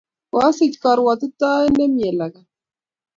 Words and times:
Koasich 0.31 0.77
korwotitoet 0.81 1.69
ne 1.77 1.85
mie 1.95 2.09
lagat. 2.19 2.47